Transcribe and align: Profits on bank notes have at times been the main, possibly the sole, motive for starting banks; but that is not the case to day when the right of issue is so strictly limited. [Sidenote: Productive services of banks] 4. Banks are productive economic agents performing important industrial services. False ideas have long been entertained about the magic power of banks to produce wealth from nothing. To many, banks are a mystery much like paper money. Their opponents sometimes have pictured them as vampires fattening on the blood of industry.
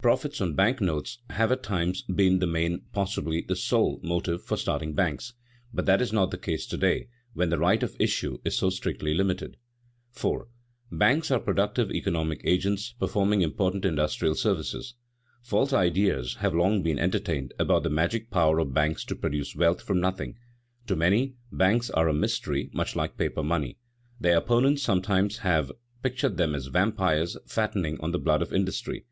Profits 0.00 0.40
on 0.40 0.54
bank 0.54 0.80
notes 0.80 1.18
have 1.28 1.52
at 1.52 1.62
times 1.62 2.00
been 2.04 2.38
the 2.38 2.46
main, 2.46 2.86
possibly 2.94 3.42
the 3.46 3.54
sole, 3.54 4.00
motive 4.02 4.42
for 4.42 4.56
starting 4.56 4.94
banks; 4.94 5.34
but 5.74 5.84
that 5.84 6.00
is 6.00 6.10
not 6.10 6.30
the 6.30 6.38
case 6.38 6.64
to 6.68 6.78
day 6.78 7.08
when 7.34 7.50
the 7.50 7.58
right 7.58 7.82
of 7.82 7.94
issue 8.00 8.38
is 8.46 8.56
so 8.56 8.70
strictly 8.70 9.12
limited. 9.12 9.58
[Sidenote: 10.12 10.48
Productive 10.88 10.88
services 10.88 10.90
of 10.90 10.98
banks] 10.98 10.98
4. 10.98 10.98
Banks 10.98 11.30
are 11.30 11.44
productive 11.44 11.90
economic 11.92 12.40
agents 12.44 12.92
performing 12.98 13.42
important 13.42 13.84
industrial 13.84 14.34
services. 14.34 14.94
False 15.42 15.74
ideas 15.74 16.36
have 16.36 16.54
long 16.54 16.82
been 16.82 16.98
entertained 16.98 17.52
about 17.58 17.82
the 17.82 17.90
magic 17.90 18.30
power 18.30 18.60
of 18.60 18.72
banks 18.72 19.04
to 19.04 19.14
produce 19.14 19.54
wealth 19.54 19.82
from 19.82 20.00
nothing. 20.00 20.38
To 20.86 20.96
many, 20.96 21.34
banks 21.52 21.90
are 21.90 22.08
a 22.08 22.14
mystery 22.14 22.70
much 22.72 22.96
like 22.96 23.18
paper 23.18 23.42
money. 23.42 23.76
Their 24.18 24.38
opponents 24.38 24.82
sometimes 24.82 25.40
have 25.40 25.70
pictured 26.02 26.38
them 26.38 26.54
as 26.54 26.68
vampires 26.68 27.36
fattening 27.46 28.00
on 28.00 28.12
the 28.12 28.18
blood 28.18 28.40
of 28.40 28.50
industry. 28.50 29.04